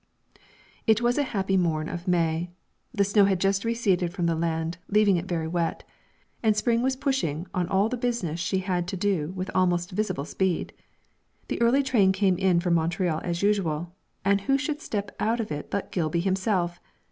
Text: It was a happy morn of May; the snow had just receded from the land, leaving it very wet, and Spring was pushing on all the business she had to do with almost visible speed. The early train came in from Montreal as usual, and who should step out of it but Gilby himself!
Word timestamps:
It 0.87 0.99
was 0.99 1.19
a 1.19 1.23
happy 1.29 1.55
morn 1.57 1.87
of 1.87 2.07
May; 2.07 2.49
the 2.91 3.03
snow 3.03 3.25
had 3.25 3.39
just 3.39 3.63
receded 3.63 4.11
from 4.11 4.25
the 4.25 4.33
land, 4.33 4.79
leaving 4.89 5.15
it 5.15 5.27
very 5.27 5.47
wet, 5.47 5.83
and 6.41 6.57
Spring 6.57 6.81
was 6.81 6.95
pushing 6.95 7.45
on 7.53 7.67
all 7.67 7.87
the 7.87 7.97
business 7.97 8.39
she 8.39 8.57
had 8.65 8.87
to 8.87 8.97
do 8.97 9.31
with 9.35 9.51
almost 9.53 9.91
visible 9.91 10.25
speed. 10.25 10.73
The 11.49 11.61
early 11.61 11.83
train 11.83 12.13
came 12.13 12.39
in 12.39 12.59
from 12.61 12.73
Montreal 12.73 13.21
as 13.23 13.43
usual, 13.43 13.93
and 14.25 14.41
who 14.41 14.57
should 14.57 14.81
step 14.81 15.15
out 15.19 15.39
of 15.39 15.51
it 15.51 15.69
but 15.69 15.91
Gilby 15.91 16.21
himself! 16.21 16.79